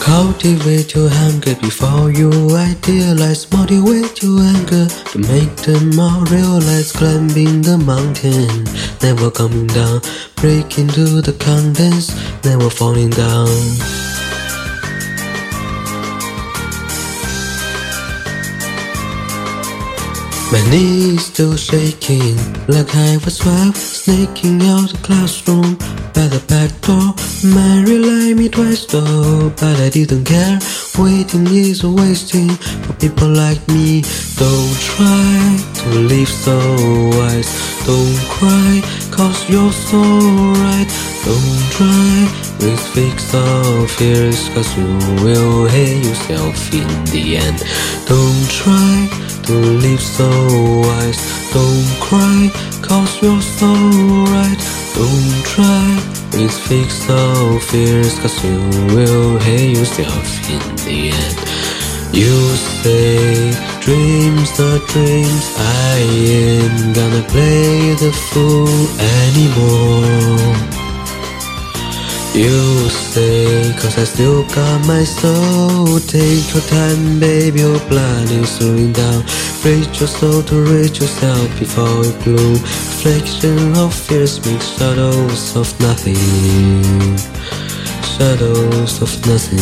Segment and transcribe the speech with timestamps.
[0.00, 3.50] Cultivate your hunger before you idealize.
[3.52, 6.90] Motivate your anger to make them all realize.
[6.90, 8.64] Climbing the mountain,
[9.02, 10.00] never coming down.
[10.36, 12.08] Break into the contents,
[12.44, 13.46] never falling down.
[20.50, 25.78] My knees still shaking like I was twelve, sneaking out the classroom
[26.14, 27.14] by the back door.
[27.44, 30.58] Mary lied me twice though, but I didn't care.
[30.98, 32.50] Waiting is wasting
[32.84, 34.02] for people like me.
[34.36, 36.56] Don't try to live so
[37.18, 37.50] wise.
[37.86, 40.00] Don't cry, cause you're so
[40.64, 40.90] right.
[41.24, 42.12] Don't try
[42.60, 44.88] with fix of fears, cause you
[45.24, 47.58] will hate yourself in the end.
[48.06, 49.08] Don't try
[49.44, 50.28] to live so
[50.86, 51.20] wise.
[51.52, 52.50] Don't cry,
[52.82, 53.72] cause you're so
[54.34, 54.79] right.
[54.94, 55.86] Don't try
[56.32, 58.58] with fix of fears, cause you
[58.94, 61.38] will hate yourself in the end.
[62.12, 62.34] You
[62.82, 68.68] say dreams are dreams, I ain't gonna play the fool
[69.22, 70.79] anymore.
[72.32, 75.98] You say, cause I still got my soul.
[75.98, 79.24] Take your time, baby, your blood is slowing down.
[79.64, 82.54] Reach your soul to reach yourself before it bloom.
[82.54, 86.16] Reflection of fears make shadows of nothing.
[88.14, 89.58] Shadows of nothing.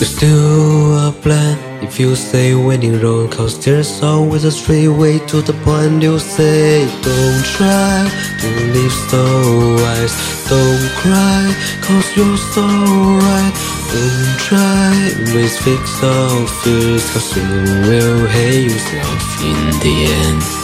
[0.00, 5.18] You still a plan if you say winning road Cause there's always a straight way
[5.26, 8.08] to the point you say Don't try
[8.40, 9.24] to live so
[9.82, 10.16] wise.
[10.48, 13.54] Don't cry cause you're so right.
[13.92, 14.90] Don't try
[15.64, 17.42] fix of fears Cause you
[17.88, 20.59] will hate yourself in the end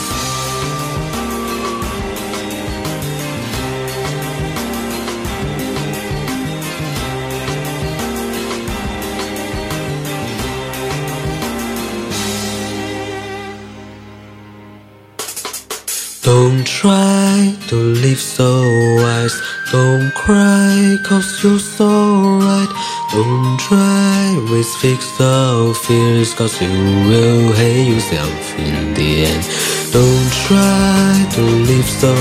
[16.26, 18.50] Don't try to live so
[18.96, 19.40] wise.
[19.70, 22.72] Don't cry, cause you're so right.
[23.12, 26.68] Don't try with fixed of fears, cause you
[27.06, 29.44] will hate yourself in the end.
[29.92, 32.12] Don't try to live so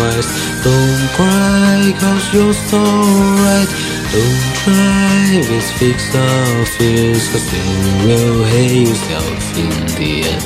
[0.00, 0.30] wise.
[0.64, 3.68] Don't cry, cause you're so right.
[4.16, 10.42] Don't try with fixed of fears, cause you will hate yourself in the end.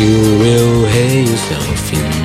[0.00, 2.19] You will hate yourself in the end.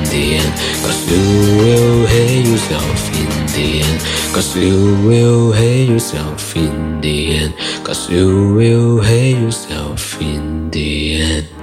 [0.84, 1.22] Cause you
[1.62, 4.00] will hate yourself in the end.
[4.34, 7.54] Cause you will hate yourself in the end.
[7.84, 11.55] Cause you will hate yourself in the end.